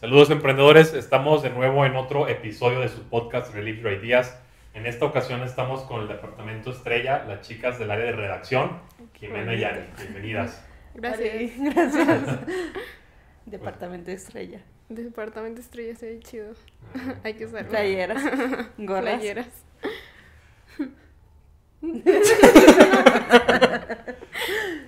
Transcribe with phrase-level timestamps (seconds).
[0.00, 4.38] Saludos emprendedores, estamos de nuevo en otro episodio de su podcast Relieve Your Ideas.
[4.74, 8.78] En esta ocasión estamos con el departamento Estrella, las chicas del área de redacción,
[9.14, 9.80] Jimena y Yani.
[9.98, 10.64] Bienvenidas.
[10.94, 11.52] Gracias.
[11.58, 12.38] Gracias.
[13.46, 14.60] departamento Estrella.
[14.88, 16.52] Departamento Estrella se ve chido.
[16.94, 18.22] Ah, Hay que usar Playeras.
[18.78, 19.14] Gorras.
[19.16, 19.64] playeras.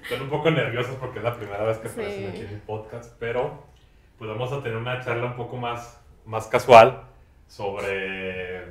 [0.02, 2.00] Están un poco nerviosos porque es la primera vez que Sí.
[2.00, 3.64] aparecen aquí en el podcast, pero
[4.20, 7.04] pues vamos a tener una charla un poco más, más casual
[7.48, 8.66] sobre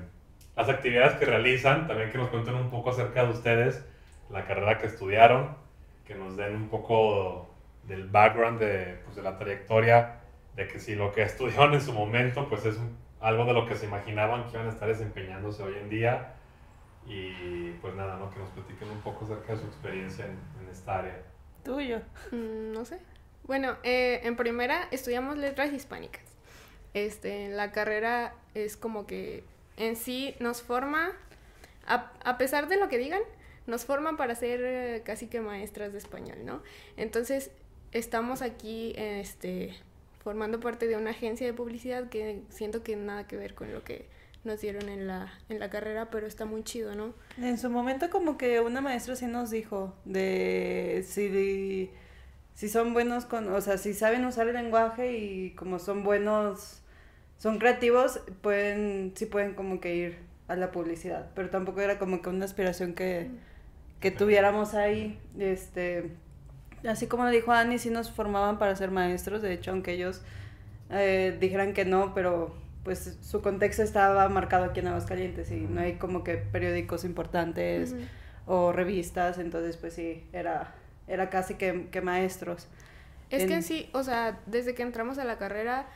[0.55, 3.83] las actividades que realizan, también que nos cuenten un poco acerca de ustedes,
[4.29, 5.57] la carrera que estudiaron,
[6.05, 7.49] que nos den un poco
[7.87, 10.19] del background de, pues, de la trayectoria,
[10.55, 12.77] de que si lo que estudiaron en su momento pues es
[13.19, 16.35] algo de lo que se imaginaban que iban a estar desempeñándose hoy en día.
[17.07, 18.29] Y pues nada, ¿no?
[18.29, 21.23] que nos platiquen un poco acerca de su experiencia en, en esta área.
[21.63, 22.01] Tuyo.
[22.31, 22.99] Mm, no sé.
[23.49, 26.21] Bueno, eh, en primera estudiamos letras hispánicas.
[26.93, 29.43] Este, la carrera es como que
[29.75, 31.13] en sí nos forma,
[31.87, 33.23] a, a pesar de lo que digan,
[33.65, 36.61] nos forma para ser eh, casi que maestras de español, ¿no?
[36.95, 37.49] Entonces,
[37.91, 39.73] estamos aquí, este,
[40.23, 43.83] formando parte de una agencia de publicidad que siento que nada que ver con lo
[43.83, 44.05] que
[44.43, 47.15] nos dieron en la, en la carrera, pero está muy chido, ¿no?
[47.39, 51.89] En su momento como que una maestra sí nos dijo de si,
[52.59, 56.81] si son buenos con, o sea, si saben usar el lenguaje y como son buenos,
[57.37, 60.17] son creativos, pueden, sí pueden como que ir
[60.49, 63.29] a la publicidad, pero tampoco era como que una aspiración que,
[64.01, 66.11] que tuviéramos ahí, este,
[66.85, 70.21] así como lo dijo Ani, sí nos formaban para ser maestros, de hecho, aunque ellos
[70.89, 75.79] eh, dijeran que no, pero pues su contexto estaba marcado aquí en Aguascalientes y no
[75.79, 77.95] hay como que periódicos importantes
[78.45, 80.75] o revistas, entonces pues sí, era,
[81.09, 82.67] era casi que, que maestros.
[83.29, 85.87] Es que En- en sí, o sea, desde que entramos a la carrera,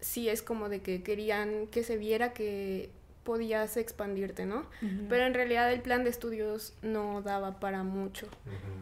[0.00, 2.90] sí es como de que querían que se viera que
[3.22, 4.66] podías expandirte, ¿no?
[5.08, 8.26] Pero en realidad el plan de estudios no daba para mucho.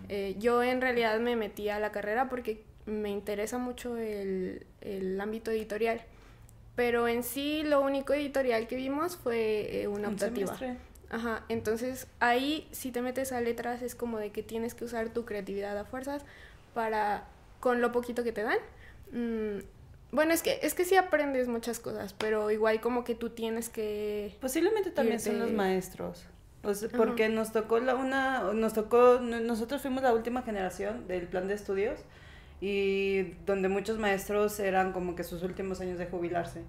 [0.09, 5.21] Eh, yo en realidad me metí a la carrera porque me interesa mucho el, el
[5.21, 6.03] ámbito editorial.
[6.75, 10.57] Pero en sí lo único editorial que vimos fue eh, una Un optativa.
[10.57, 10.77] semestre.
[11.13, 15.11] Ajá, entonces ahí si te metes a letras es como de que tienes que usar
[15.11, 16.25] tu creatividad a fuerzas
[16.75, 17.25] para,
[17.61, 18.59] con lo poquito que te dan.
[19.13, 19.59] mm,
[20.11, 23.69] bueno, es que, es que sí aprendes muchas cosas, pero igual como que tú tienes
[23.71, 24.37] que...
[24.41, 26.27] Posiblemente también son los maestros.
[26.65, 26.97] Ajá.
[26.97, 31.49] porque nos tocó la una, nos tocó, no- nosotros fuimos la última generación del plan
[31.49, 31.99] de estudios
[32.61, 36.61] y donde muchos maestros eran como que sus últimos años de jubilarse.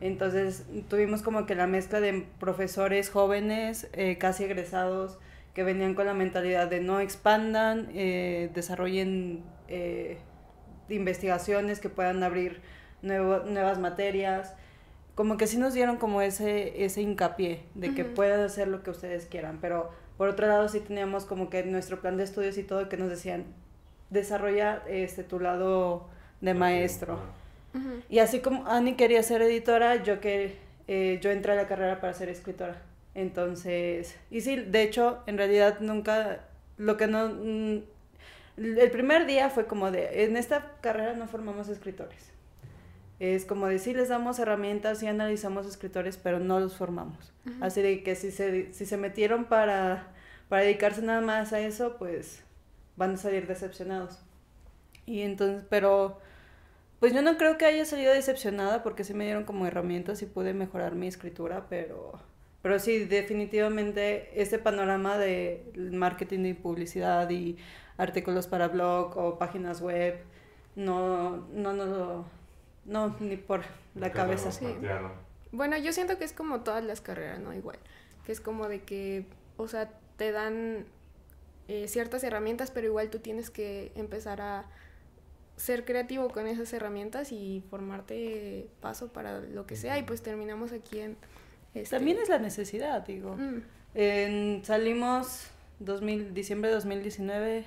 [0.00, 5.18] Entonces tuvimos como que la mezcla de profesores jóvenes, eh, casi egresados,
[5.54, 10.18] que venían con la mentalidad de no expandan, eh, desarrollen eh,
[10.88, 12.60] investigaciones que puedan abrir
[13.02, 14.54] nuevo- nuevas materias.
[15.14, 18.90] Como que sí nos dieron como ese, ese hincapié de que puedan hacer lo que
[18.90, 22.62] ustedes quieran, pero por otro lado sí teníamos como que nuestro plan de estudios y
[22.62, 23.44] todo que nos decían,
[24.08, 26.08] desarrolla este, tu lado
[26.40, 27.18] de maestro.
[28.08, 30.56] Y así como Annie quería ser editora, yo que
[30.88, 32.82] eh, yo entré a la carrera para ser escritora.
[33.14, 36.40] Entonces, y sí, de hecho, en realidad nunca,
[36.78, 37.82] lo que no, mm,
[38.56, 42.30] el primer día fue como de, en esta carrera no formamos escritores.
[43.18, 47.32] Es como de, sí les damos herramientas y analizamos escritores, pero no los formamos.
[47.60, 50.08] Así de que si se, si se metieron para,
[50.48, 52.42] para dedicarse nada más a eso, pues
[52.96, 54.18] van a salir decepcionados.
[55.04, 56.18] Y entonces, pero
[57.00, 60.26] pues yo no creo que haya salido decepcionada porque sí me dieron como herramientas y
[60.26, 62.12] pude mejorar mi escritura, pero,
[62.62, 67.56] pero sí, definitivamente este panorama de marketing y publicidad y
[67.96, 70.20] artículos para blog o páginas web,
[70.76, 72.24] no, no, no, lo-
[72.84, 73.62] no, ni por
[73.94, 74.52] la cabeza.
[74.52, 74.66] Sí.
[75.52, 77.52] Bueno, yo siento que es como todas las carreras, ¿no?
[77.54, 77.78] Igual.
[78.24, 80.86] Que es como de que, o sea, te dan
[81.68, 84.66] eh, ciertas herramientas, pero igual tú tienes que empezar a
[85.60, 89.98] ser creativo con esas herramientas y formarte paso para lo que sea.
[89.98, 91.16] Y pues terminamos aquí en...
[91.74, 93.36] este- También es la necesidad, digo.
[93.36, 93.62] Mm,
[93.94, 95.48] En- salimos
[95.80, 97.64] 2000, diciembre de 2019,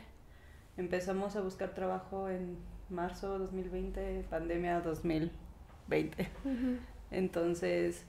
[0.77, 2.57] empezamos a buscar trabajo en
[2.89, 6.29] marzo 2020, pandemia 2020.
[6.45, 6.77] ujú.
[7.11, 8.05] Entonces,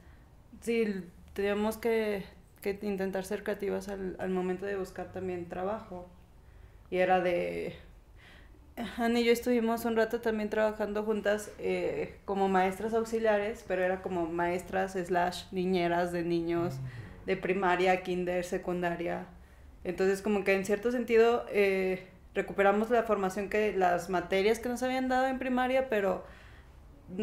[0.60, 1.04] sí,
[1.34, 2.24] teníamos que,
[2.62, 6.08] que intentar ser creativas al, al momento de buscar también trabajo.
[6.90, 7.74] Y era de...
[8.76, 14.02] Ana y yo estuvimos un rato también trabajando juntas eh, como maestras auxiliares, pero era
[14.02, 16.74] como maestras slash niñeras de niños
[17.24, 19.26] de primaria, kinder, secundaria.
[19.84, 24.82] Entonces, como que en cierto sentido eh, recuperamos la formación que las materias que nos
[24.82, 26.24] habían dado en primaria, pero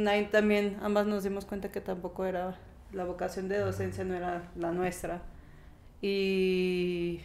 [0.07, 2.59] ahí también ambas nos dimos cuenta que tampoco era
[2.94, 5.21] la vocación de docencia, no era la nuestra.
[6.01, 7.21] Y,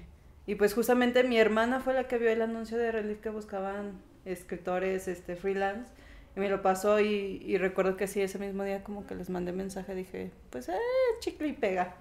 [0.46, 4.00] y pues justamente mi hermana fue la que vio el anuncio de Relief que buscaban
[4.26, 5.90] escritores este, freelance
[6.36, 9.30] y me lo pasó y, y, recuerdo que sí, ese mismo día como que les
[9.30, 10.76] mandé mensaje, dije, pues, eh,
[11.20, 11.94] chicle y pega.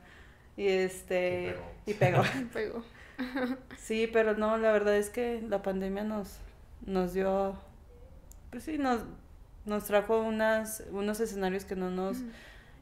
[0.58, 1.56] Y este,
[1.86, 2.22] y pegó.
[2.54, 2.84] pegó.
[3.78, 6.40] sí, pero no, la verdad es que la pandemia nos,
[6.86, 7.56] nos dio,
[8.52, 9.02] pues sí, nos,
[9.66, 12.18] nos trajo unas, unos escenarios que no nos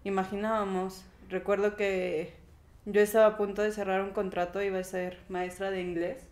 [0.04, 1.06] imaginábamos.
[1.30, 2.34] Recuerdo que
[2.86, 6.28] yo estaba a punto de cerrar un contrato, iba a ser maestra de inglés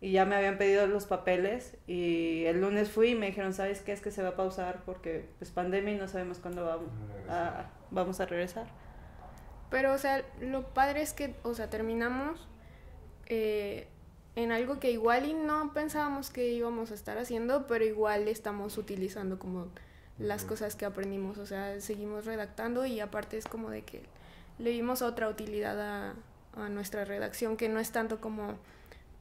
[0.00, 3.80] y ya me habían pedido los papeles y el lunes fui y me dijeron, ¿sabes
[3.80, 3.92] qué?
[3.92, 6.90] Es que se va a pausar porque es pandemia y no sabemos cuándo vamos
[7.28, 8.66] a, vamos a regresar.
[9.70, 12.46] Pero, o sea, lo padre es que, o sea, terminamos
[13.26, 13.88] eh,
[14.36, 18.76] en algo que igual y no pensábamos que íbamos a estar haciendo, pero igual estamos
[18.78, 19.68] utilizando como
[20.18, 24.02] las cosas que aprendimos, o sea, seguimos redactando y aparte es como de que
[24.58, 26.14] le dimos otra utilidad a,
[26.54, 28.58] a nuestra redacción que no es tanto como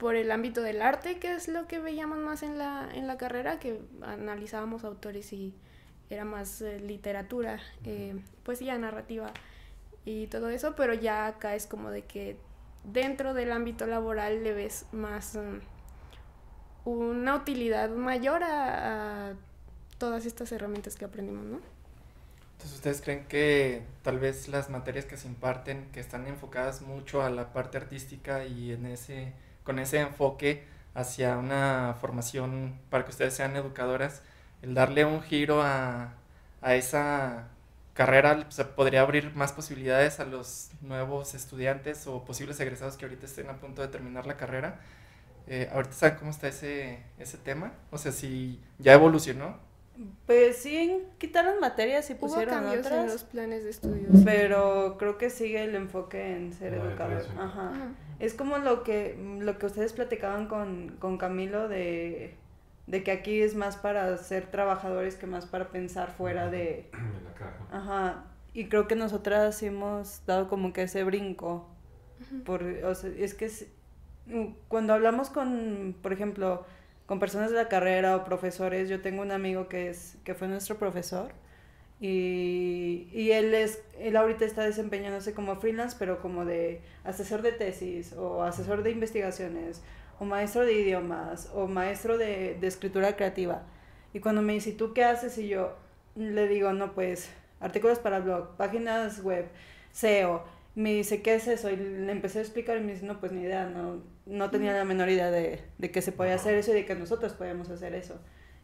[0.01, 3.18] por el ámbito del arte, que es lo que veíamos más en la, en la
[3.18, 5.53] carrera, que analizábamos autores y
[6.09, 9.31] era más eh, literatura, eh, poesía, narrativa
[10.03, 12.36] y todo eso, pero ya acá es como de que
[12.83, 15.59] dentro del ámbito laboral le ves más mm,
[16.89, 19.33] una utilidad mayor a, a,
[20.00, 21.59] todas estas herramientas que aprendimos, ¿no?
[22.53, 27.21] Entonces, ¿ustedes creen que tal vez las materias que se imparten, que están enfocadas mucho
[27.21, 29.33] a la parte artística y en ese
[29.63, 34.22] con ese enfoque hacia una formación para que ustedes sean educadoras,
[34.62, 36.13] el darle un giro a,
[36.62, 37.48] a esa
[37.94, 43.25] carrera se podría abrir más posibilidades a los nuevos estudiantes o posibles egresados que ahorita
[43.25, 44.80] estén a punto de terminar la carrera.
[45.48, 47.74] Eh, ¿Ahorita saben cómo está ese, ese tema?
[47.92, 49.58] O sea, si ya evolucionó.
[50.25, 53.06] Pues sí, quitaron materias y pusieron Hubo cambios otras.
[53.06, 54.18] en los planes de estudios.
[54.24, 57.28] Pero creo que sigue el enfoque en ser educador.
[57.38, 57.72] Ajá.
[58.22, 62.36] Es como lo que, lo que ustedes platicaban con, con Camilo de,
[62.86, 66.88] de que aquí es más para ser trabajadores que más para pensar fuera de...
[66.94, 67.58] la caja.
[67.72, 68.24] Ajá.
[68.54, 71.68] Y creo que nosotras hemos dado como que ese brinco.
[72.46, 73.66] Por, o sea, es que es,
[74.68, 76.64] cuando hablamos con, por ejemplo,
[77.08, 80.48] con personas de la carrera o profesores, yo tengo un amigo que, es, que fue
[80.48, 81.32] nuestro profesor
[82.01, 87.51] y, y él, es, él ahorita está desempeñándose como freelance, pero como de asesor de
[87.51, 89.83] tesis o asesor de investigaciones
[90.19, 93.63] o maestro de idiomas o maestro de, de escritura creativa.
[94.13, 95.38] Y cuando me dice, ¿y tú qué haces?
[95.38, 95.75] Y yo
[96.15, 99.45] le digo, no, pues artículos para blog, páginas web,
[99.92, 100.44] SEO.
[100.74, 101.69] Me dice, ¿qué es eso?
[101.69, 104.74] Y le empecé a explicar y me dice, no, pues ni idea, no, no tenía
[104.74, 107.69] la menor idea de, de que se podía hacer eso y de que nosotros podíamos
[107.69, 108.19] hacer eso.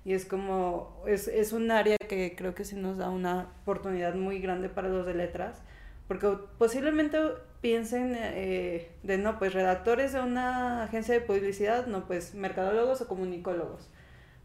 [0.08, 4.16] Y es como, es, es un área que creo que sí nos da una oportunidad
[4.16, 5.62] muy grande para los de letras,
[6.08, 7.20] porque posiblemente
[7.60, 13.08] piensen eh, de, no, pues redactores de una agencia de publicidad, no, pues mercadólogos o
[13.10, 13.90] comunicólogos,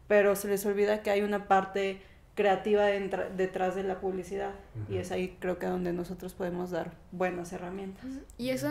[0.09, 2.01] pero se les olvida que hay una parte
[2.35, 4.51] creativa detrás de la publicidad.
[4.89, 8.05] Y es ahí creo que donde nosotros podemos dar buenas herramientas.
[8.37, 8.69] Y eso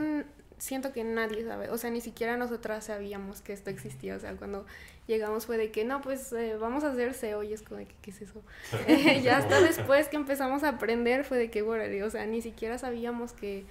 [0.63, 4.35] siento que nadie sabe, o sea, ni siquiera nosotras sabíamos que esto existía, o sea,
[4.35, 4.65] cuando
[5.09, 7.87] llegamos fue de que, no, pues eh, vamos a hacer SEO y es como de
[7.87, 8.41] que, ¿qué es eso?
[9.25, 12.79] ya hasta después que empezamos a aprender fue de que, bueno, o sea, ni siquiera
[12.79, 13.65] sabíamos que,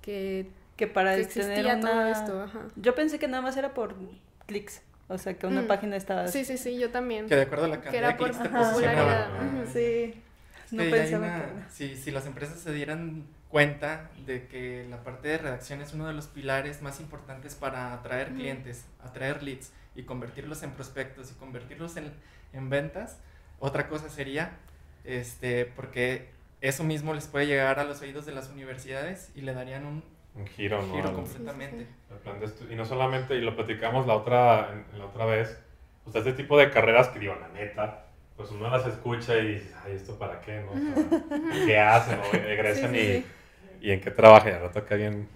[0.00, 0.46] que,
[0.78, 2.40] que para que existía todo esto.
[2.40, 2.68] Ajá.
[2.74, 3.94] Yo pensé que nada más era por
[4.46, 4.80] clics.
[5.08, 5.66] O sea, que una mm.
[5.66, 6.26] página estaba...
[6.28, 7.26] Sí, sí, sí, yo también.
[7.26, 9.28] Que de acuerdo a la cantidad que era por popularidad.
[9.70, 10.14] Sí.
[10.70, 11.70] No pensaba que...
[11.70, 16.06] Si, si las empresas se dieran cuenta de que la parte de redacción es uno
[16.06, 21.34] de los pilares más importantes para atraer clientes, atraer leads y convertirlos en prospectos y
[21.34, 22.12] convertirlos en,
[22.52, 23.18] en ventas,
[23.58, 24.52] otra cosa sería,
[25.04, 26.30] este, porque
[26.60, 30.04] eso mismo les puede llegar a los oídos de las universidades y le darían un,
[30.36, 31.86] un giro, un giro completamente.
[32.70, 35.58] y no solamente, y lo platicamos la otra, la otra vez,
[36.04, 39.74] pues este tipo de carreras que digo, la neta, pues uno las escucha y dice,
[39.84, 40.62] ay, ¿esto para qué?
[40.62, 41.66] No?
[41.66, 42.20] ¿Qué hacen?
[42.20, 43.24] O egresan y
[43.80, 44.50] ¿Y en qué trabaja?
[44.50, 45.28] Ya rato que alguien.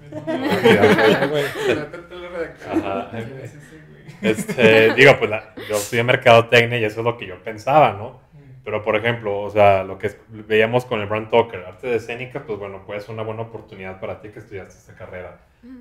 [4.23, 5.31] este, digo, pues
[5.69, 8.23] yo estoy en mercadotecnia y eso es lo que yo pensaba, ¿no?
[8.65, 12.45] Pero, por ejemplo, o sea, lo que veíamos con el brand talker, arte de escénica,
[12.47, 15.39] pues bueno, puede ser una buena oportunidad para ti que estudiaste esta carrera.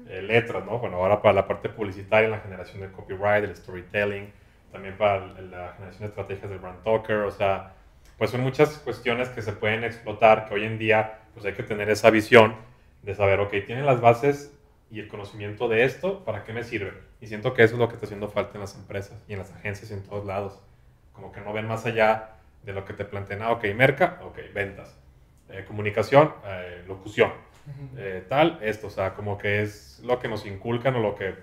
[0.10, 0.79] Eh, letras, ¿no?
[0.79, 4.32] Bueno, ahora para la parte publicitaria, la generación del copyright, el storytelling,
[4.72, 7.74] también para la generación de estrategias del brand talker, o sea,
[8.23, 11.63] pues son muchas cuestiones que se pueden explotar, que hoy en día pues hay que
[11.63, 12.55] tener esa visión
[13.01, 14.57] de saber, ok, tienen las bases
[14.89, 16.93] y el conocimiento de esto, ¿para qué me sirve?
[17.19, 19.39] Y siento que eso es lo que está haciendo falta en las empresas y en
[19.39, 20.57] las agencias y en todos lados.
[21.11, 23.41] Como que no ven más allá de lo que te plantean.
[23.41, 24.97] Ah, ok, merca, ok, ventas.
[25.49, 27.33] Eh, comunicación, eh, locución.
[27.97, 31.35] Eh, tal, esto, o sea, como que es lo que nos inculcan o lo que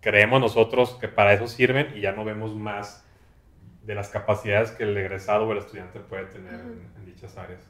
[0.00, 3.04] creemos nosotros que para eso sirven y ya no vemos más
[3.88, 7.62] de las capacidades que el egresado o el estudiante puede tener en, dichas áreas.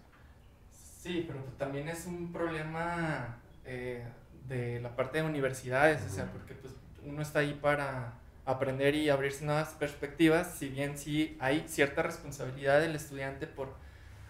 [0.73, 6.75] Sí, pero también es un problema de la parte de universidades, o sea, porque pues
[7.05, 12.81] uno está ahí para aprender y abrirse nuevas perspectivas, si bien sí hay cierta responsabilidad
[12.81, 13.73] del estudiante por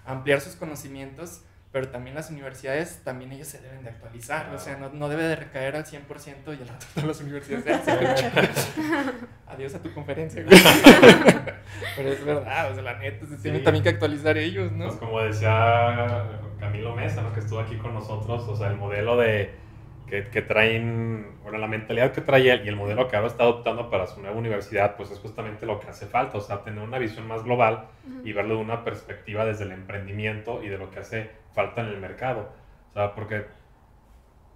[0.05, 4.77] ampliar sus conocimientos, pero también las universidades, también ellos se deben de actualizar, o sea,
[4.79, 5.99] no, no, debe de recaer al 100%
[6.47, 7.87] y el rato de las universidades,
[9.47, 10.45] adiós a tu conferencia,
[11.97, 14.87] pero es verdad, o sea, la neta, se tienen también que actualizar ellos, ¿no?
[14.87, 16.25] Pues como decía
[16.59, 17.33] Camilo Mesa, ¿no?
[17.35, 19.68] que estuvo aquí con nosotros, o sea, el modelo de
[20.09, 23.45] que, que, traen, bueno, la mentalidad que trae él y el modelo que ahora está
[23.45, 26.83] adoptando para su nueva universidad, pues es justamente lo que hace falta, o sea, tener
[26.83, 27.89] una visión más global
[28.25, 31.89] y verlo de una perspectiva desde el emprendimiento y de lo que hace falta en
[31.89, 32.51] el mercado.
[32.91, 33.45] O sea, porque,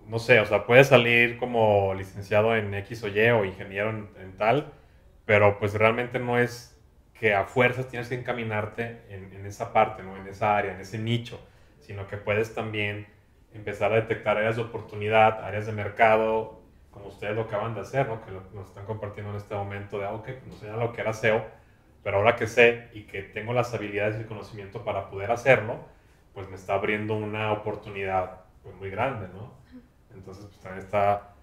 [0.06, 4.08] no sé, o sea, puedes salir como licenciado en X o Y o ingeniero en,
[4.20, 4.72] en tal,
[5.26, 6.72] pero pues realmente no es
[7.14, 10.16] que a fuerzas tienes que encaminarte en, en esa parte, ¿no?
[10.16, 11.40] En esa área, en ese nicho,
[11.78, 13.06] sino que puedes también
[13.54, 18.06] empezar a detectar áreas de oportunidad, áreas de mercado, como ustedes lo acaban de hacer,
[18.08, 18.24] ¿no?
[18.24, 21.00] que nos están compartiendo en este momento de, ah, ok, pues no sé lo que
[21.00, 21.44] era SEO,
[22.02, 25.78] pero ahora que sé y que tengo las habilidades y el conocimiento para poder hacerlo,
[26.34, 29.52] pues me está abriendo una oportunidad pues, muy grande, ¿no?
[30.14, 31.34] Entonces, pues también está,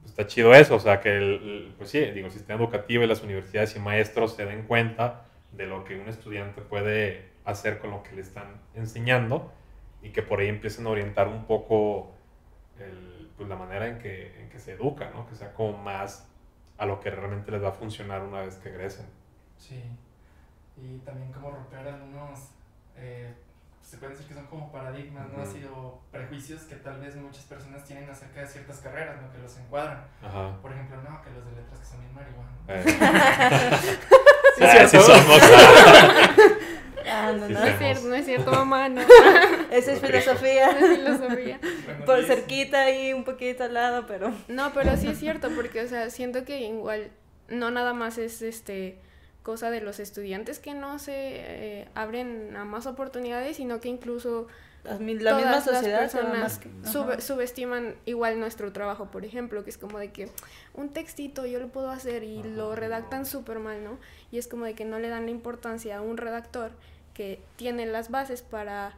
[0.00, 3.06] pues, está chido eso, o sea, que el, pues sí, digo, el sistema educativo y
[3.06, 7.90] las universidades y maestros se den cuenta de lo que un estudiante puede hacer con
[7.90, 9.52] lo que le están enseñando
[10.02, 12.12] y que por ahí empiecen a orientar un poco
[12.78, 15.26] el, pues, la manera en que, en que se educa, ¿no?
[15.28, 16.26] Que sea como más
[16.76, 19.06] a lo que realmente les va a funcionar una vez que egresen.
[19.58, 19.82] Sí,
[20.76, 22.50] y también como romper algunos,
[22.96, 23.34] eh,
[23.82, 25.42] se puede decir que son como paradigmas, ¿no?
[25.42, 29.32] Así, o prejuicios que tal vez muchas personas tienen acerca de ciertas carreras, ¿no?
[29.32, 30.04] Que los encuadran.
[30.62, 32.52] Por ejemplo, no, que los de letras que son bien marihuana.
[32.68, 32.82] Eh.
[34.58, 35.40] sí, sí, sí somos.
[37.10, 37.64] Ah, no, no.
[37.64, 39.00] es cierto, no es cierto, mamá, no.
[39.70, 40.70] Esa es filosofía.
[40.78, 41.60] es filosofía.
[42.06, 44.32] Por cerquita y un poquito al lado, pero.
[44.48, 47.10] No, pero sí es cierto, porque, o sea, siento que igual
[47.48, 48.98] no nada más es este
[49.42, 54.46] cosa de los estudiantes que no se eh, abren a más oportunidades, sino que incluso
[54.84, 56.60] la misma sociedad las personas
[57.22, 60.30] subestiman igual nuestro trabajo, por ejemplo, que es como de que
[60.74, 63.98] un textito yo lo puedo hacer y lo redactan súper mal, ¿no?
[64.30, 66.72] Y es como de que no le dan la importancia a un redactor
[67.18, 68.92] que tiene las bases para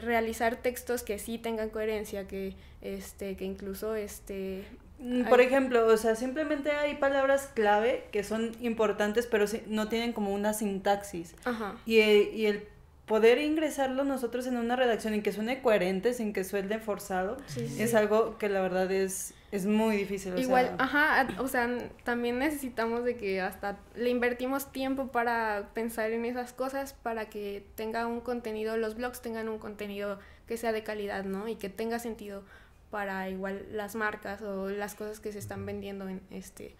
[0.00, 4.64] realizar textos que sí tengan coherencia, que este que incluso este
[5.00, 10.14] mm, por ejemplo, o sea, simplemente hay palabras clave que son importantes, pero no tienen
[10.14, 11.34] como una sintaxis.
[11.44, 11.76] Ajá.
[11.84, 12.66] Y, y el
[13.04, 17.36] poder ingresarlo nosotros en una redacción y que suene coherente, sin que suene forzado,
[17.78, 20.36] es algo que la verdad es, es muy difícil.
[20.36, 21.68] Igual, ajá, o sea,
[22.02, 27.64] también necesitamos de que hasta le invertimos tiempo para pensar en esas cosas, para que
[27.76, 30.18] tenga un contenido, los blogs tengan un contenido
[30.48, 31.46] que sea de calidad, ¿no?
[31.46, 32.42] Y que tenga sentido
[32.90, 36.74] para igual las marcas o las cosas que se están vendiendo en este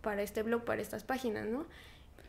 [0.00, 1.66] para este blog, para estas páginas, ¿no?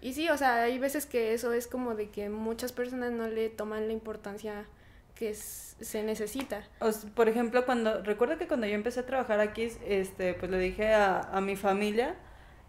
[0.01, 3.27] Y sí, o sea, hay veces que eso es como de que muchas personas no
[3.27, 4.65] le toman la importancia
[5.15, 6.67] que se necesita.
[7.15, 10.93] por ejemplo, cuando recuerdo que cuando yo empecé a trabajar aquí, este, pues le dije
[10.93, 12.15] a, a mi familia,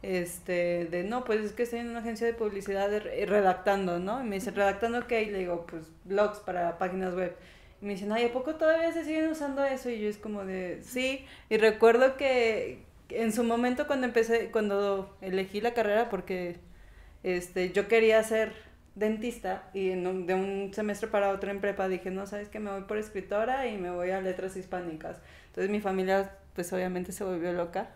[0.03, 2.91] este, de no, pues es que estoy en una agencia de publicidad
[3.27, 4.21] redactando, ¿no?
[4.21, 5.23] Y me dice, redactando qué?
[5.23, 7.35] Y le digo, pues blogs para páginas web.
[7.81, 9.89] Y me dicen, ay, ¿a poco todavía se siguen usando eso?
[9.91, 11.25] Y yo es como de, sí.
[11.49, 16.57] Y recuerdo que en su momento cuando empecé, cuando elegí la carrera, porque
[17.23, 18.53] este, yo quería ser
[18.95, 22.83] dentista y de un semestre para otro en prepa dije, no, sabes que me voy
[22.83, 25.21] por escritora y me voy a letras hispánicas.
[25.47, 27.91] Entonces mi familia pues obviamente se volvió loca.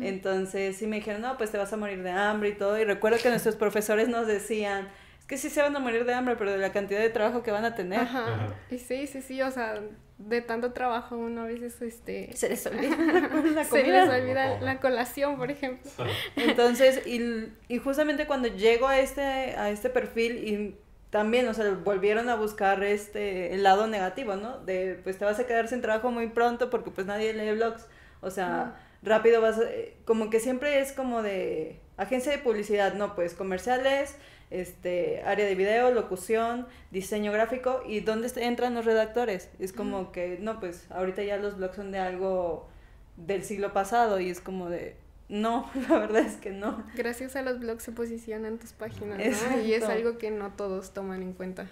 [0.00, 2.78] Entonces sí me dijeron, no, pues te vas a morir de hambre y todo.
[2.78, 4.88] Y recuerdo que nuestros profesores nos decían,
[5.18, 7.42] es que sí se van a morir de hambre, pero de la cantidad de trabajo
[7.42, 8.00] que van a tener.
[8.00, 8.54] Ajá.
[8.70, 9.80] Y sí, sí, sí, o sea,
[10.18, 12.96] de tanto trabajo uno a veces este se les olvida.
[13.54, 15.90] La se les olvida la colación por ejemplo.
[16.36, 20.76] Entonces y, y justamente cuando llego a este a este perfil y
[21.10, 25.38] también o sea volvieron a buscar este el lado negativo no de pues te vas
[25.38, 27.86] a quedar sin trabajo muy pronto porque pues nadie lee blogs.
[28.22, 33.14] O sea rápido vas eh, como que siempre es como de agencia de publicidad no
[33.14, 34.16] pues comerciales
[34.50, 39.50] este, área de video, locución, diseño gráfico y dónde entran los redactores.
[39.58, 40.12] Es como mm.
[40.12, 42.68] que, no, pues ahorita ya los blogs son de algo
[43.16, 44.96] del siglo pasado y es como de,
[45.28, 46.84] no, la verdad es que no.
[46.94, 49.60] Gracias a los blogs se posicionan tus páginas, ¿no?
[49.60, 51.66] Y es algo que no todos toman en cuenta.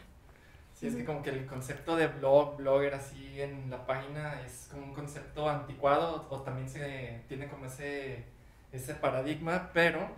[0.74, 4.68] Sí, es que como que el concepto de blog, blogger así en la página es
[4.70, 8.24] como un concepto anticuado o también se tiene como ese,
[8.72, 10.08] ese paradigma, pero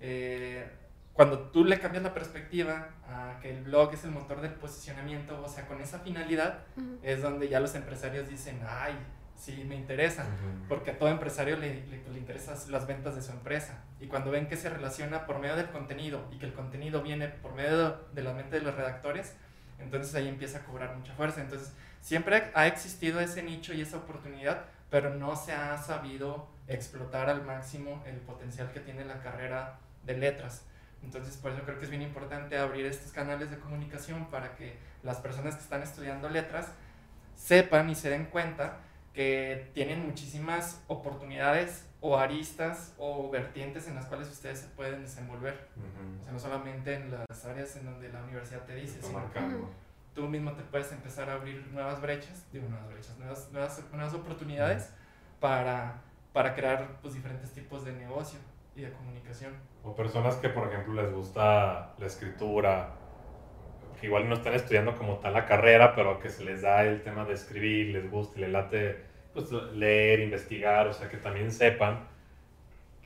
[0.00, 0.68] eh,
[1.12, 5.42] cuando tú le cambias la perspectiva a que el blog es el motor del posicionamiento,
[5.42, 6.60] o sea, con esa finalidad,
[7.02, 8.94] es donde ya los empresarios dicen, ay,
[9.36, 10.24] sí, me interesa,
[10.68, 13.82] porque a todo empresario le, le, le, interesan las ventas de su empresa.
[14.00, 17.28] Y cuando ven que se relaciona por medio del contenido y que el contenido viene
[17.28, 19.34] por medio de la mente de los redactores,
[19.80, 21.42] entonces ahí empieza a cobrar mucha fuerza.
[21.42, 27.28] Entonces, siempre ha existido ese nicho y esa oportunidad, pero no se ha sabido explotar
[27.28, 30.64] al máximo el potencial que tiene la carrera de letras.
[31.02, 34.76] Entonces, por eso creo que es bien importante abrir estos canales de comunicación para que
[35.02, 36.68] las personas que están estudiando letras
[37.34, 38.78] sepan y se den cuenta
[39.12, 45.68] que tienen muchísimas oportunidades o aristas o vertientes en las cuales ustedes se pueden desenvolver.
[46.20, 49.40] O sea, no solamente en las áreas en donde la universidad te dice, sino que
[50.14, 54.14] tú mismo te puedes empezar a abrir nuevas brechas, digo nuevas brechas, nuevas, nuevas, nuevas
[54.14, 54.90] oportunidades
[55.40, 56.00] para,
[56.32, 58.38] para crear pues, diferentes tipos de negocio
[58.74, 59.52] y de comunicación.
[59.84, 62.94] O personas que, por ejemplo, les gusta la escritura,
[64.00, 67.02] que igual no están estudiando como tal la carrera, pero que se les da el
[67.02, 71.50] tema de escribir, les gusta y les late pues, leer, investigar, o sea, que también
[71.50, 72.08] sepan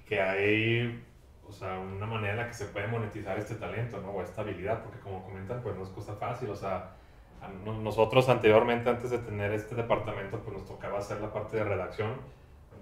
[0.07, 1.03] que hay
[1.49, 4.11] o sea, una manera en la que se puede monetizar este talento, ¿no?
[4.11, 6.93] O esta habilidad, porque como comentan, pues no es cosa fácil, o sea,
[7.65, 12.15] nosotros anteriormente, antes de tener este departamento, pues nos tocaba hacer la parte de redacción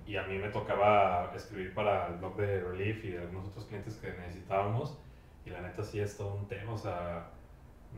[0.07, 3.65] y a mí me tocaba escribir para el blog de Relief y de algunos otros
[3.65, 4.99] clientes que necesitábamos
[5.47, 7.27] y la neta sí es todo un tema, o sea,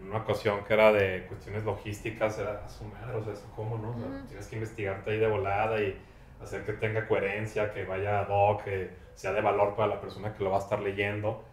[0.02, 3.78] una ocasión que era de cuestiones logísticas, era a su madre, o sea, eso cómo,
[3.78, 3.90] ¿no?
[3.90, 5.96] O sea, tienes que investigarte ahí de volada y
[6.42, 10.34] hacer que tenga coherencia, que vaya ad hoc, que sea de valor para la persona
[10.34, 11.44] que lo va a estar leyendo.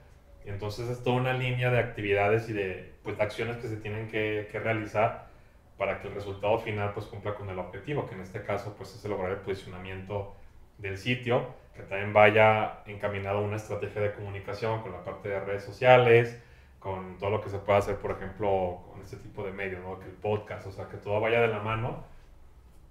[0.46, 3.78] Y entonces es toda una línea de actividades y de, pues, de acciones que se
[3.78, 5.28] tienen que, que, realizar
[5.78, 8.94] para que el resultado final pues cumpla con el objetivo, que en este caso pues
[8.94, 10.36] es lograr el posicionamiento
[10.78, 15.40] del sitio, que también vaya encaminado a una estrategia de comunicación con la parte de
[15.40, 16.40] redes sociales,
[16.80, 20.00] con todo lo que se puede hacer, por ejemplo, con este tipo de medios, ¿no?
[20.00, 22.04] Que el podcast, o sea, que todo vaya de la mano,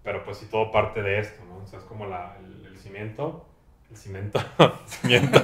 [0.02, 1.62] pero pues sí todo parte de esto, ¿no?
[1.62, 3.46] O sea, es como la, el, el cimiento,
[3.90, 4.40] el cimiento,
[4.86, 5.42] cimiento,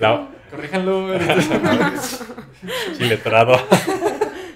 [0.00, 1.16] la, corríjanlo,
[2.96, 3.54] chiletrado,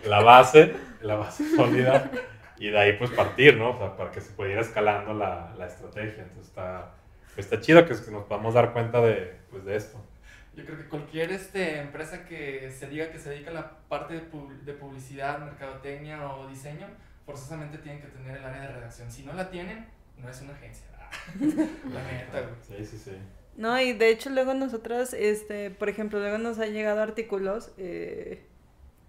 [0.07, 2.11] la base, la base sólida,
[2.59, 3.71] y de ahí pues partir, ¿no?
[3.71, 6.95] O sea, para que se pueda ir escalando la, la estrategia, entonces está,
[7.35, 10.01] pues, está chido que, que nos podamos dar cuenta de, pues, de esto.
[10.57, 14.15] Yo creo que cualquier este, empresa que se diga que se dedica a la parte
[14.15, 14.21] de,
[14.65, 16.87] de publicidad, mercadotecnia o diseño,
[17.27, 19.11] forzosamente tienen que tener el área de redacción.
[19.11, 19.87] Si no la tienen,
[20.17, 20.87] no es una agencia.
[21.41, 23.13] la neta, Sí, sí, sí.
[23.57, 28.45] No, y de hecho luego nosotras, este, por ejemplo, luego nos han llegado artículos eh,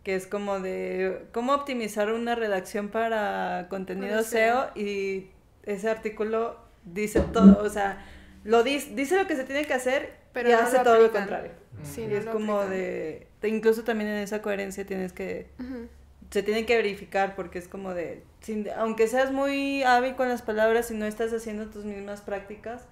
[0.06, 5.28] que es como de cómo optimizar una redacción para contenido SEO y
[5.64, 8.06] ese artículo dice todo, o sea,
[8.46, 10.96] lo dice, dice lo que se tiene que hacer pero y no hace lo todo
[11.02, 11.52] lo contrario.
[11.84, 15.48] Sí, y no es como de, de- incluso también en esa coherencia tienes que,
[16.32, 20.42] se tiene que verificar porque es como de, sin- aunque seas muy hábil con las
[20.44, 22.84] palabras y no estás haciendo tus mismas prácticas,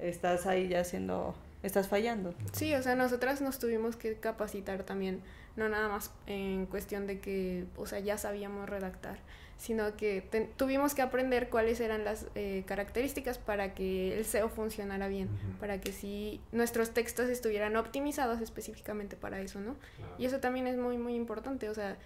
[0.00, 2.34] estás ahí ya haciendo, estás fallando.
[2.52, 5.20] Sí, o sea, nosotras nos tuvimos que capacitar también,
[5.56, 9.18] no nada más en cuestión de que, o sea, ya sabíamos redactar,
[9.56, 14.48] sino que ten- tuvimos que aprender cuáles eran las eh, características para que el SEO
[14.48, 19.74] funcionara bien, para que sí nuestros textos estuvieran optimizados específicamente para eso, ¿no?
[19.96, 20.14] Claro.
[20.16, 21.96] Y eso también es muy, muy importante, o sea,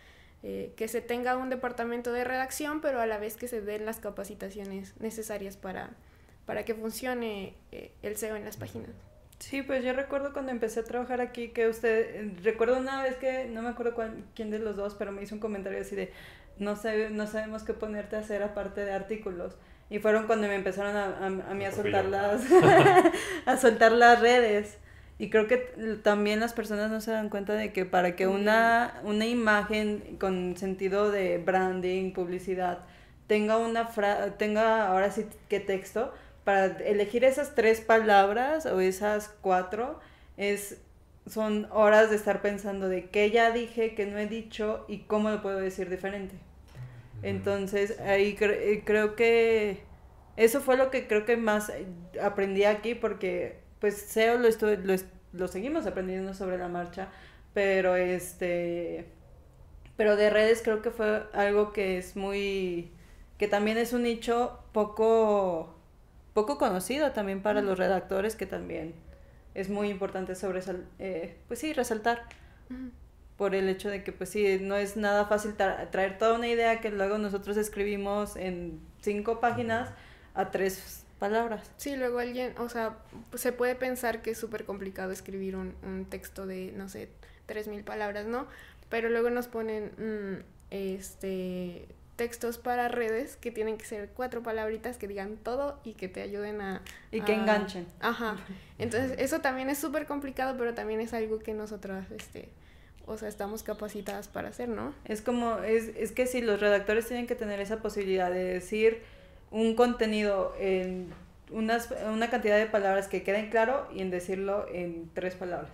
[0.42, 3.84] eh, que se tenga un departamento de redacción, pero a la vez que se den
[3.84, 5.90] las capacitaciones necesarias para,
[6.46, 8.90] para que funcione eh, el SEO en las páginas.
[9.42, 13.16] Sí, pues yo recuerdo cuando empecé a trabajar aquí que usted, eh, recuerdo una vez
[13.16, 15.96] que, no me acuerdo cuál- quién de los dos, pero me hizo un comentario así
[15.96, 16.12] de,
[16.58, 19.56] no, sabe, no sabemos qué ponerte a hacer aparte de artículos.
[19.90, 22.42] Y fueron cuando me empezaron a, a, a mí a soltar las,
[23.46, 24.78] a soltar las redes.
[25.18, 25.56] Y creo que
[26.02, 30.56] también las personas no se dan cuenta de que para que una, una imagen con
[30.56, 32.80] sentido de branding, publicidad,
[33.26, 36.12] tenga una fra tenga ahora sí que texto,
[36.44, 40.00] para elegir esas tres palabras o esas cuatro
[40.36, 40.78] es
[41.26, 45.30] son horas de estar pensando de qué ya dije, qué no he dicho y cómo
[45.30, 46.34] lo puedo decir diferente.
[47.22, 49.82] Entonces, ahí cre- eh, creo que
[50.36, 51.86] eso fue lo que creo que más eh,
[52.22, 54.94] aprendí aquí porque pues SEO lo, lo,
[55.32, 57.08] lo seguimos aprendiendo sobre la marcha,
[57.54, 59.06] pero este
[59.96, 62.90] pero de redes creo que fue algo que es muy
[63.38, 65.71] que también es un nicho poco
[66.34, 68.94] poco conocido también para los redactores, que también
[69.54, 72.24] es muy importante sobresal eh, pues sí, resaltar.
[73.36, 76.80] Por el hecho de que, pues sí, no es nada fácil traer toda una idea
[76.80, 79.90] que luego nosotros escribimos en cinco páginas
[80.34, 81.70] a tres palabras.
[81.76, 82.98] Sí, luego alguien, o sea,
[83.34, 87.10] se puede pensar que es súper complicado escribir un, un, texto de, no sé,
[87.46, 88.46] tres mil palabras, ¿no?
[88.88, 91.88] Pero luego nos ponen, mm, este,
[92.22, 96.22] textos para redes que tienen que ser cuatro palabritas que digan todo y que te
[96.22, 96.80] ayuden a...
[97.10, 97.84] Y que enganchen.
[97.98, 98.36] Ajá.
[98.78, 102.48] Entonces, eso también es súper complicado, pero también es algo que nosotras, este,
[103.06, 104.94] o sea, estamos capacitadas para hacer, ¿no?
[105.04, 109.02] Es como, es, es que si los redactores tienen que tener esa posibilidad de decir
[109.50, 111.12] un contenido en
[111.50, 115.72] unas, una cantidad de palabras que queden claro y en decirlo en tres palabras.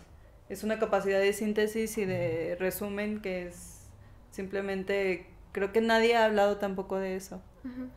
[0.49, 3.83] Es una capacidad de síntesis y de resumen que es
[4.31, 7.43] simplemente, creo que nadie ha hablado tampoco de eso.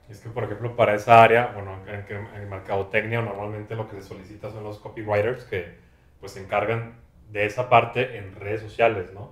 [0.10, 4.08] Es que, por ejemplo, para esa área, bueno, en, en mercadotecnia normalmente lo que se
[4.08, 5.76] solicita son los copywriters que
[6.20, 6.96] pues se encargan
[7.32, 9.32] de esa parte en redes sociales, ¿no?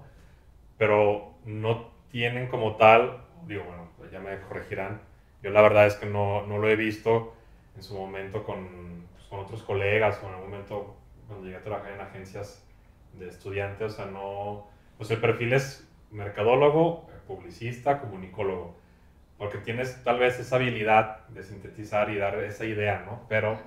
[0.78, 5.02] Pero no tienen como tal, digo, bueno, ya me corregirán,
[5.44, 7.34] yo la verdad es que no, no lo he visto
[7.76, 10.96] en su momento con, pues, con, otros colegas o en algún momento
[11.28, 12.66] cuando llegué a trabajar en agencias
[13.14, 18.76] de estudiantes, o sea, no, pues el perfil es mercadólogo, publicista, comunicólogo,
[19.38, 23.22] porque tienes tal vez esa habilidad de sintetizar y dar esa idea, ¿no?
[23.30, 23.58] Pero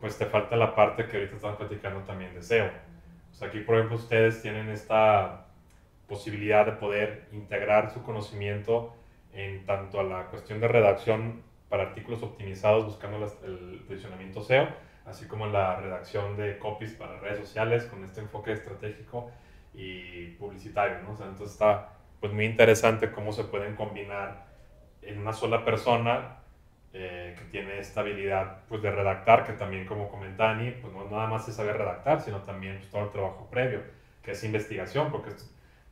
[0.00, 2.70] pues te falta la parte que ahorita estamos platicando también de SEO.
[3.32, 5.44] Sea, aquí, por ejemplo, ustedes tienen esta
[6.08, 8.94] posibilidad de poder integrar su conocimiento
[9.34, 14.68] en tanto a la cuestión de redacción para artículos optimizados buscando el posicionamiento SEO,
[15.04, 19.30] así como la redacción de copies para redes sociales con este enfoque estratégico
[19.74, 21.12] y publicitario, ¿no?
[21.12, 24.46] O sea, entonces está pues muy interesante cómo se pueden combinar
[25.02, 26.38] en una sola persona
[26.92, 31.08] eh, que tiene esta habilidad pues de redactar, que también como comenta Ani, pues no
[31.10, 33.82] nada más es saber redactar, sino también pues, todo el trabajo previo,
[34.22, 35.30] que es investigación, porque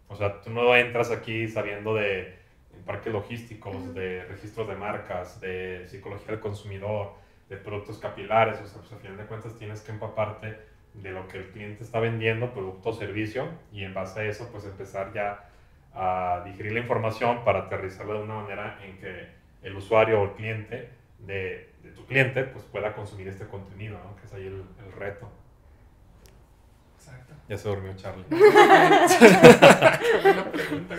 [0.09, 2.39] o sea, tú no entras aquí sabiendo de
[2.87, 7.13] parques logísticos, de registros de marcas, de psicología del consumidor,
[7.49, 10.57] de productos capilares, o sea, pues al final de cuentas tienes que empaparte
[10.95, 14.49] de lo que el cliente está vendiendo, producto o servicio, y en base a eso,
[14.51, 15.51] pues empezar ya
[15.95, 19.29] a digerir la información para aterrizarla de una manera en que
[19.63, 24.17] el usuario o el cliente de, de tu cliente pues pueda consumir este contenido, ¿no?
[24.17, 25.31] que es ahí el, el reto.
[26.97, 27.35] Exacto.
[27.49, 28.25] Ya se durmió Charlie.
[28.31, 28.37] Qué
[30.23, 30.97] buena pregunta.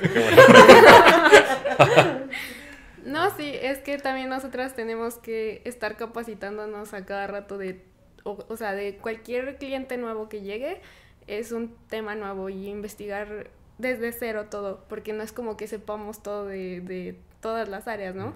[3.06, 7.86] No, sí, es que también nosotras tenemos que estar capacitándonos a cada rato de,
[8.24, 10.82] o, sea, de cualquier cliente nuevo que llegue,
[11.28, 16.24] es un tema nuevo y investigar desde cero todo, porque no es como que sepamos
[16.24, 18.34] todo de, de todas las áreas, ¿no?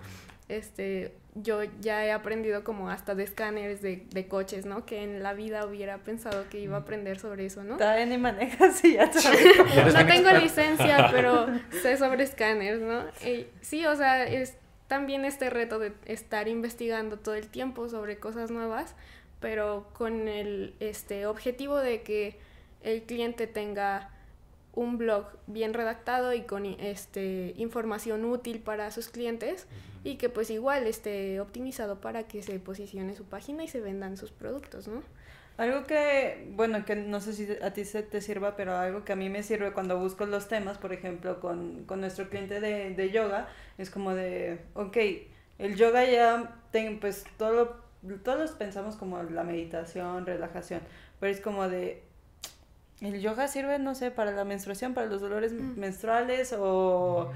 [0.50, 4.86] Este, yo ya he aprendido como hasta de escáneres de, de, coches, ¿no?
[4.86, 7.78] Que en la vida hubiera pensado que iba a aprender sobre eso, ¿no?
[7.78, 9.06] Todavía ni manejas y ya
[9.94, 11.48] No tengo licencia, pero
[11.82, 13.06] sé sobre escáneres, ¿no?
[13.28, 14.56] Y sí, o sea, es
[14.88, 18.96] también este reto de estar investigando todo el tiempo sobre cosas nuevas,
[19.40, 22.40] pero con el este objetivo de que
[22.82, 24.10] el cliente tenga
[24.74, 29.68] un blog bien redactado y con este información útil para sus clientes
[30.04, 34.18] y que pues igual esté optimizado para que se posicione su página y se vendan
[34.18, 35.04] sus productos, ¿no?
[35.58, 39.12] Algo que, bueno, que no sé si a ti se te sirva, pero algo que
[39.12, 42.92] a mí me sirve cuando busco los temas, por ejemplo, con, con nuestro cliente de,
[42.92, 44.96] de, yoga, es como de, ok,
[45.58, 47.76] el yoga ya, ten, pues todo,
[48.24, 50.80] todos pensamos como la meditación, relajación,
[51.20, 52.04] pero es como de,
[53.02, 55.80] el yoga sirve, no sé, para la menstruación, para los dolores mm.
[55.80, 57.32] menstruales o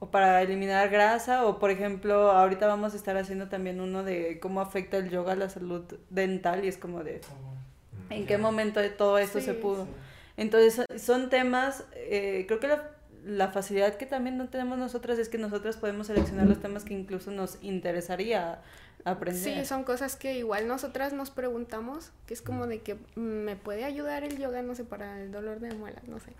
[0.00, 4.38] o para eliminar grasa o por ejemplo ahorita vamos a estar haciendo también uno de
[4.40, 8.38] cómo afecta el yoga a la salud dental y es como de oh, en qué
[8.38, 9.88] momento de todo esto se pudo
[10.36, 12.90] entonces son temas eh, creo que la,
[13.24, 16.94] la, facilidad que también no tenemos nosotras es que nosotras podemos seleccionar los temas que
[16.94, 18.60] incluso nos interesaría
[19.04, 19.42] aprender.
[19.42, 23.84] Sí, son cosas que igual nosotras nos preguntamos, que es como de que me puede
[23.84, 26.32] ayudar el yoga, no sé, para el dolor de muelas, no sé.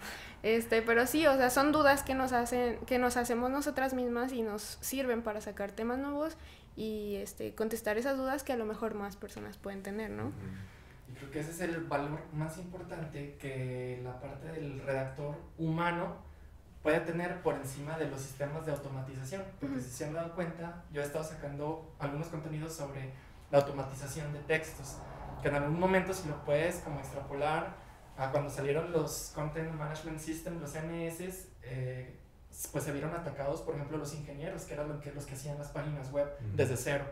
[0.42, 4.32] Este, pero sí, o sea, son dudas que nos hacen, que nos hacemos nosotras mismas
[4.32, 6.36] y nos sirven para sacar temas nuevos
[6.76, 10.32] y este, contestar esas dudas que a lo mejor más personas pueden tener, ¿no?
[11.10, 16.27] Y creo que ese es el valor más importante que la parte del redactor humano
[16.82, 19.42] puede tener por encima de los sistemas de automatización.
[19.60, 23.12] Porque si se han dado cuenta, yo he estado sacando algunos contenidos sobre
[23.50, 24.96] la automatización de textos,
[25.42, 27.76] que en algún momento si lo puedes como extrapolar
[28.16, 32.18] a cuando salieron los Content Management Systems, los MS, eh,
[32.72, 35.56] pues se vieron atacados, por ejemplo, los ingenieros, que eran los que, los que hacían
[35.58, 37.04] las páginas web desde cero.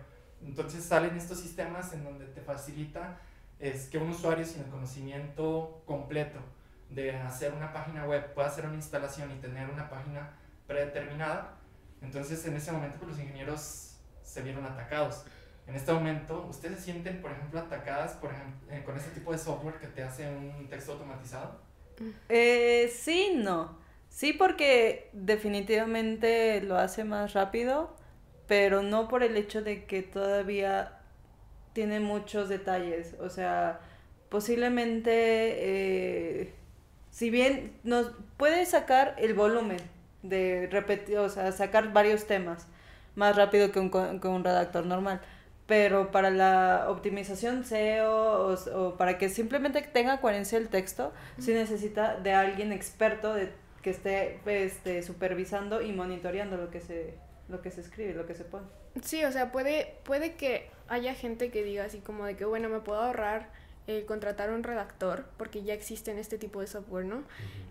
[0.45, 3.19] Entonces salen estos sistemas en donde te facilita
[3.59, 6.41] es que un usuario sin el conocimiento completo
[6.91, 10.31] de hacer una página web pueda hacer una instalación y tener una página
[10.67, 11.55] predeterminada.
[12.01, 15.25] Entonces en ese momento pues, los ingenieros se vieron atacados.
[15.67, 19.39] En este momento, ¿ustedes se sienten, por ejemplo, atacadas por ejemplo, con este tipo de
[19.39, 21.61] software que te hace un texto automatizado?
[22.29, 23.77] Eh, sí, no.
[24.09, 27.97] Sí, porque definitivamente lo hace más rápido,
[28.47, 31.01] pero no por el hecho de que todavía
[31.73, 33.15] tiene muchos detalles.
[33.21, 33.81] O sea,
[34.29, 35.11] posiblemente,
[36.43, 36.55] eh,
[37.17, 39.79] si bien nos puede sacar el volumen
[40.23, 42.67] de repetir, o sea, sacar varios temas
[43.15, 45.23] más rápido que un, que un redactor normal.
[45.67, 51.55] Pero para la optimización SEO o, o, para que simplemente tenga coherencia el texto, sí
[51.55, 53.51] necesita de alguien experto de,
[53.81, 57.15] que esté este, supervisando y monitoreando lo que se
[57.49, 58.67] lo que se escribe, lo que se pone.
[59.03, 62.69] Sí, o sea, puede, puede que haya gente que diga así como de que, bueno,
[62.69, 63.49] me puedo ahorrar
[63.87, 67.23] eh, contratar un redactor, porque ya existen este tipo de software, ¿no?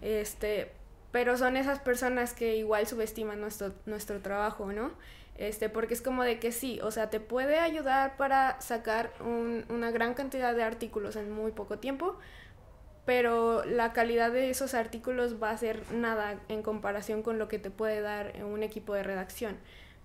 [0.01, 0.71] Este,
[1.11, 4.91] pero son esas personas que igual subestiman nuestro, nuestro trabajo, ¿no?
[5.37, 9.65] Este, porque es como de que sí, o sea, te puede ayudar para sacar un,
[9.69, 12.17] una gran cantidad de artículos en muy poco tiempo,
[13.05, 17.59] pero la calidad de esos artículos va a ser nada en comparación con lo que
[17.59, 19.57] te puede dar un equipo de redacción.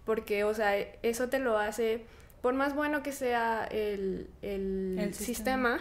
[0.04, 2.04] Porque, o sea, eso te lo hace,
[2.42, 5.80] por más bueno que sea el, el, sistema,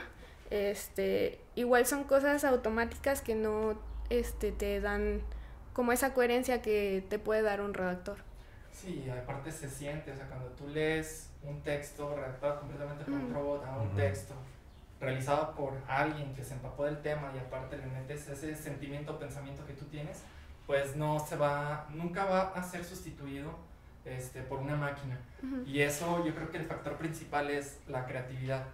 [0.49, 5.21] este, igual son cosas automáticas que no este, te dan
[5.73, 8.17] como esa coherencia que te puede dar un redactor.
[8.71, 13.33] Sí, aparte se siente, o sea, cuando tú lees un texto redactado completamente por un
[13.33, 14.33] robot a un texto
[14.99, 19.19] realizado por alguien que se empapó del tema y aparte le metes ese sentimiento o
[19.19, 20.23] pensamiento que tú tienes,
[20.67, 23.51] pues no se va, nunca va a ser sustituido
[24.05, 25.17] este, por una máquina.
[25.65, 28.65] Y eso yo creo que el factor principal es la creatividad.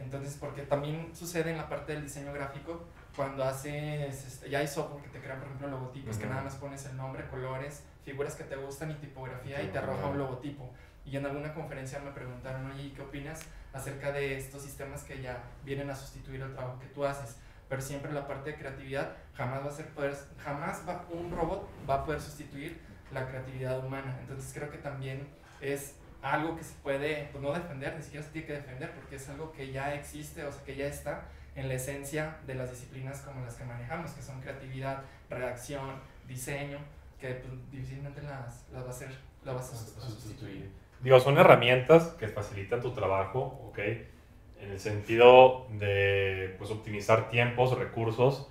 [0.00, 2.84] Entonces, porque también sucede en la parte del diseño gráfico,
[3.14, 6.54] cuando haces, este, ya hay software que te crea, por ejemplo, logotipos, que nada más
[6.56, 10.70] pones el nombre, colores, figuras que te gustan y tipografía y te arroja un logotipo.
[11.04, 13.40] Y en alguna conferencia me preguntaron, oye, ¿qué opinas
[13.72, 17.36] acerca de estos sistemas que ya vienen a sustituir el trabajo que tú haces?
[17.68, 21.68] Pero siempre la parte de creatividad jamás va a ser poder, jamás va, un robot
[21.88, 22.80] va a poder sustituir
[23.12, 24.16] la creatividad humana.
[24.20, 25.28] Entonces creo que también
[25.60, 29.16] es algo que se puede, pues no defender, ni siquiera se tiene que defender, porque
[29.16, 31.22] es algo que ya existe, o sea, que ya está
[31.56, 35.96] en la esencia de las disciplinas como las que manejamos, que son creatividad, redacción,
[36.28, 36.78] diseño,
[37.20, 39.10] que pues, difícilmente las, las va a hacer,
[39.44, 40.70] las vas a sustituir.
[41.00, 43.78] Digo, son herramientas que facilitan tu trabajo, ¿ok?
[43.78, 48.48] En el sentido de pues, optimizar tiempos, recursos,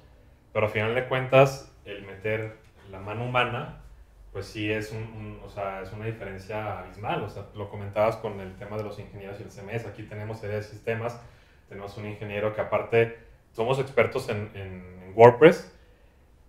[0.52, 2.58] pero al final de cuentas, el meter
[2.90, 3.82] la mano humana,
[4.32, 7.24] pues sí es, un, o sea, es una diferencia abismal.
[7.24, 9.86] O sea, lo comentabas con el tema de los ingenieros y el CMS.
[9.86, 11.20] Aquí tenemos serie de sistemas,
[11.68, 13.18] tenemos un ingeniero que aparte
[13.52, 15.76] somos expertos en, en WordPress,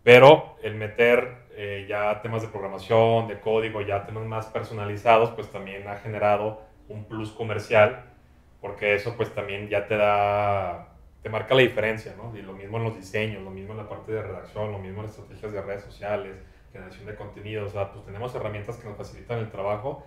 [0.02, 5.50] pero el meter eh, ya temas de programación, de código, ya temas más personalizados, pues
[5.50, 8.04] también ha generado un plus comercial,
[8.60, 10.88] porque eso pues también ya te da,
[11.22, 12.34] te marca la diferencia, ¿no?
[12.36, 15.00] Y lo mismo en los diseños, lo mismo en la parte de redacción, lo mismo
[15.00, 16.36] en las estrategias de redes sociales,
[16.72, 20.06] generación de contenido, o sea, pues tenemos herramientas que nos facilitan el trabajo,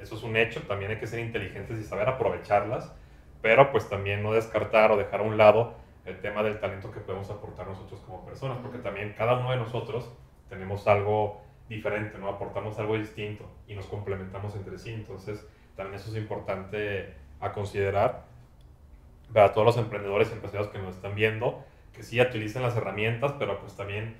[0.00, 2.92] eso es un hecho, también hay que ser inteligentes y saber aprovecharlas,
[3.40, 7.00] pero pues también no descartar o dejar a un lado el tema del talento que
[7.00, 10.10] podemos aportar nosotros como personas, porque también cada uno de nosotros
[10.48, 12.28] tenemos algo diferente, ¿no?
[12.28, 14.92] Aportamos algo distinto y nos complementamos entre sí.
[14.92, 18.24] Entonces, también eso es importante a considerar
[19.32, 23.34] para todos los emprendedores y empresarios que nos están viendo, que sí utilicen las herramientas,
[23.38, 24.16] pero pues también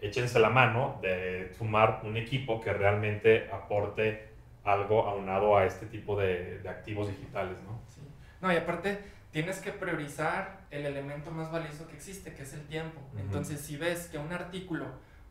[0.00, 4.28] échense la mano de sumar un equipo que realmente aporte
[4.64, 7.80] algo aunado a este tipo de, de activos digitales, ¿no?
[7.88, 8.00] Sí.
[8.40, 8.98] No, y aparte
[9.30, 13.00] tienes que priorizar el elemento más valioso que existe, que es el tiempo.
[13.16, 14.86] Entonces, si ves que un artículo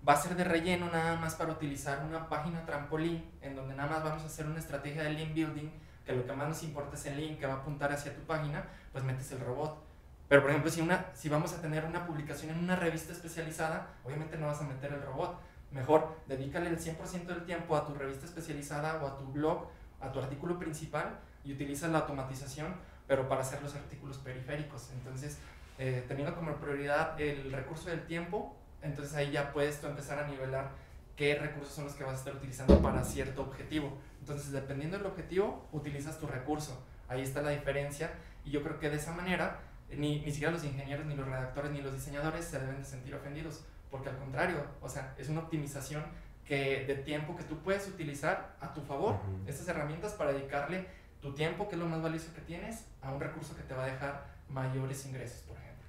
[0.08, 3.90] va a ser de relleno nada más para utilizar una página trampolín en donde nada
[3.90, 5.70] más vamos a hacer una estrategia de link building,
[6.06, 8.22] que lo que más nos importa es el link que va a apuntar hacia tu
[8.22, 9.87] página, pues metes el robot.
[10.28, 13.88] Pero por ejemplo, si, una, si vamos a tener una publicación en una revista especializada,
[14.04, 15.40] obviamente no vas a meter el robot.
[15.72, 19.68] Mejor, dedícale el 100% del tiempo a tu revista especializada o a tu blog,
[20.02, 22.76] a tu artículo principal y utiliza la automatización,
[23.08, 24.90] pero para hacer los artículos periféricos.
[24.94, 25.38] Entonces,
[25.78, 30.28] eh, teniendo como prioridad el recurso del tiempo, entonces ahí ya puedes tú empezar a
[30.28, 30.72] nivelar
[31.16, 33.98] qué recursos son los que vas a estar utilizando para cierto objetivo.
[34.20, 36.84] Entonces, dependiendo del objetivo, utilizas tu recurso.
[37.08, 38.12] Ahí está la diferencia
[38.46, 39.60] y yo creo que de esa manera
[39.92, 43.16] ni, ni siquiera los ingenieros, ni los redactores, ni los diseñadores se deben de sentir
[43.16, 46.04] ofendidos, porque al contrario, o sea, es una optimización
[46.46, 50.86] que, de tiempo que tú puedes utilizar a tu favor, estas herramientas para dedicarle
[51.22, 53.84] tu tiempo, que es lo más valioso que tienes, a un recurso que te va
[53.84, 55.84] a dejar mayores ingresos, por ejemplo.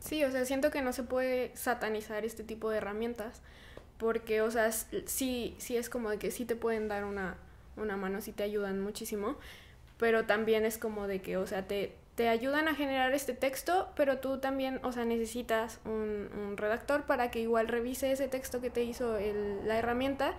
[0.00, 3.42] Sí, o sea, siento que no se puede satanizar este tipo de herramientas
[3.98, 7.36] porque, o sea, sí, sí es como de que sí te pueden dar una,
[7.76, 9.36] una mano, sí te ayudan muchísimo,
[9.98, 13.88] pero también es como de que, o sea, te, te ayudan a generar este texto,
[13.96, 18.60] pero tú también, o sea, necesitas un, un redactor para que igual revise ese texto
[18.60, 20.34] que te hizo el, la herramienta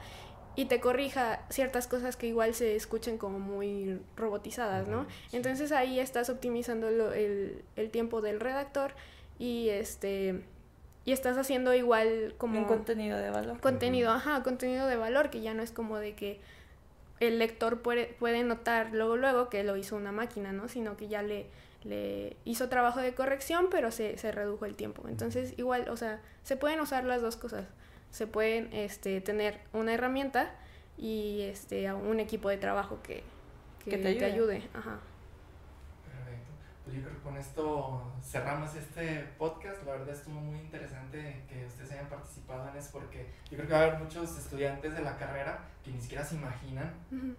[0.56, 5.08] y te corrija ciertas cosas que igual se escuchen como muy robotizadas, ¿no?
[5.32, 8.94] Entonces ahí estás optimizando el, el tiempo del redactor
[9.40, 10.44] y este
[11.04, 13.60] y estás haciendo igual como un contenido de valor.
[13.60, 16.42] Contenido, ajá, contenido de valor que ya no es como de que
[17.20, 20.68] el lector puede, puede notar luego luego que lo hizo una máquina, ¿no?
[20.68, 21.48] Sino que ya le,
[21.84, 25.08] le hizo trabajo de corrección, pero se, se redujo el tiempo.
[25.08, 27.66] Entonces, igual, o sea, se pueden usar las dos cosas
[28.12, 30.52] se pueden este, tener una herramienta
[30.98, 33.24] y este, un equipo de trabajo que,
[33.84, 34.68] que, te, ayude.
[34.74, 35.00] Ajá.
[36.04, 36.52] Perfecto.
[36.84, 39.84] Pues yo creo que con esto cerramos este podcast.
[39.86, 43.74] La verdad estuvo muy interesante que ustedes hayan participado en eso porque yo creo que
[43.74, 46.94] va a haber muchos estudiantes de la carrera que ni siquiera se imaginan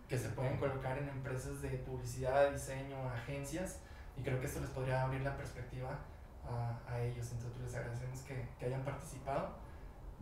[0.09, 3.79] que se pueden colocar en empresas de publicidad, diseño, agencias
[4.17, 5.99] y creo que esto les podría abrir la perspectiva
[6.45, 7.31] a, a ellos.
[7.33, 9.63] Entonces les agradecemos que, que hayan participado.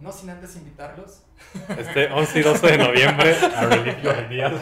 [0.00, 1.26] No sin antes invitarlos.
[1.76, 4.54] Este 11 y 12 de noviembre a Relief Your Ideas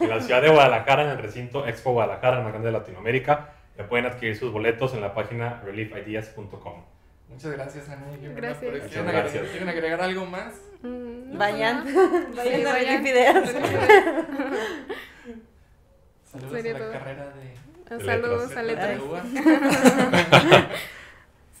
[0.00, 3.50] en la ciudad de Guadalajara, en el recinto Expo Guadalajara, el más grande de Latinoamérica.
[3.78, 6.84] Ya pueden adquirir sus boletos en la página reliefideas.com.
[7.28, 8.16] Muchas gracias, Ani.
[8.34, 8.70] Gracias.
[8.88, 10.54] ¿Quieren, agregar, ¿Quieren agregar algo más?
[10.82, 11.84] Mm, vayan.
[12.36, 13.50] vayan a Relief Ideas.
[16.24, 17.71] Saludos a la carrera de...
[18.00, 19.00] Saludos a letras.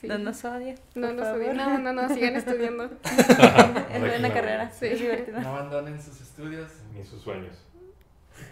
[0.02, 0.76] No nos odien.
[0.96, 1.56] No nos odien.
[1.56, 2.90] No, no, no, sigan estudiando.
[3.04, 4.68] es buena carrera.
[4.72, 4.86] Sí.
[4.86, 5.38] Es divertida.
[5.40, 6.72] No abandonen sus estudios.
[6.92, 7.56] Ni sus sueños.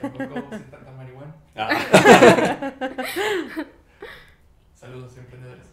[0.00, 1.34] tampoco usen tanta marihuana.
[1.56, 2.72] Ah.
[4.76, 5.66] Saludos, emprendedores.